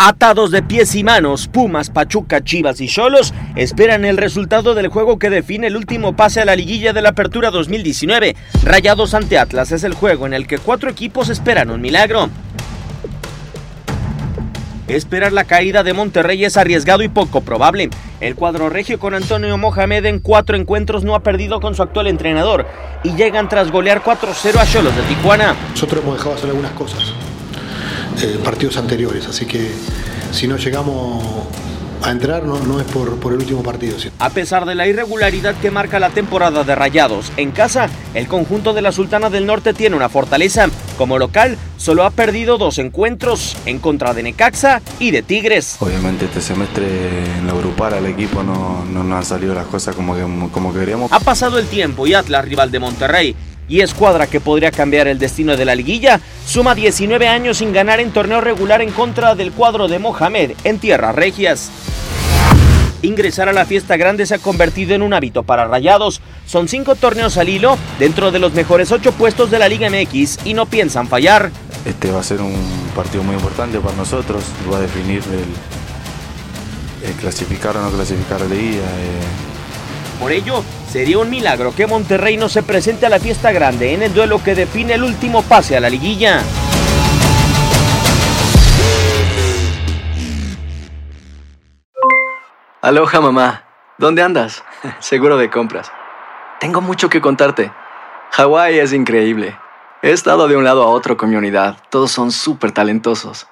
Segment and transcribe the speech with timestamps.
[0.00, 5.18] Atados de pies y manos, Pumas, Pachuca, Chivas y Cholos esperan el resultado del juego
[5.18, 8.36] que define el último pase a la liguilla de la Apertura 2019.
[8.62, 12.30] Rayados ante Atlas es el juego en el que cuatro equipos esperan un milagro.
[14.86, 17.90] Esperar la caída de Monterrey es arriesgado y poco probable.
[18.20, 22.06] El cuadro regio con Antonio Mohamed en cuatro encuentros no ha perdido con su actual
[22.06, 22.66] entrenador
[23.02, 25.56] y llegan tras golear 4-0 a Cholos de Tijuana.
[25.70, 27.12] Nosotros hemos dejado hacer algunas cosas,
[28.22, 29.70] eh, partidos anteriores, así que
[30.32, 31.24] si no llegamos
[32.02, 33.96] a entrar no, no es por, por el último partido.
[34.18, 38.72] A pesar de la irregularidad que marca la temporada de Rayados, en casa, el conjunto
[38.72, 40.68] de la Sultana del Norte tiene una fortaleza.
[40.96, 45.76] Como local, solo ha perdido dos encuentros, en contra de Necaxa y de Tigres.
[45.80, 46.86] Obviamente este semestre
[47.38, 50.74] en lo grupal al equipo no, no nos han salido las cosas como, que, como
[50.74, 51.12] queríamos.
[51.12, 53.36] Ha pasado el tiempo y Atlas, rival de Monterrey,
[53.68, 58.00] y escuadra que podría cambiar el destino de la liguilla, suma 19 años sin ganar
[58.00, 61.70] en torneo regular en contra del cuadro de Mohamed en tierras regias.
[63.00, 66.20] Ingresar a la fiesta grande se ha convertido en un hábito para Rayados.
[66.46, 70.40] Son cinco torneos al hilo dentro de los mejores ocho puestos de la Liga MX
[70.44, 71.52] y no piensan fallar.
[71.84, 72.56] Este va a ser un
[72.96, 75.22] partido muy importante para nosotros, va a definir
[77.04, 78.82] el, clasificar o no clasificar a la liga.
[80.20, 84.02] Por ello, sería un milagro que Monterrey no se presente a la fiesta grande en
[84.02, 86.42] el duelo que define el último pase a la liguilla.
[92.82, 93.64] Aloha mamá,
[93.98, 94.64] ¿dónde andas?
[94.98, 95.92] Seguro de compras.
[96.58, 97.70] Tengo mucho que contarte.
[98.32, 99.56] Hawái es increíble.
[100.02, 101.76] He estado de un lado a otro con mi unidad.
[101.90, 103.46] Todos son súper talentosos.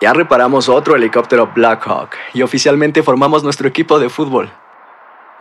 [0.00, 4.50] Ya reparamos otro helicóptero Blackhawk y oficialmente formamos nuestro equipo de fútbol.